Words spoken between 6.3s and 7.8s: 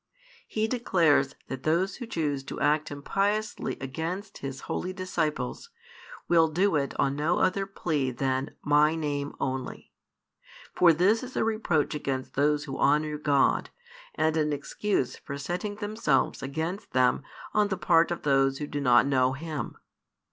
do it on no other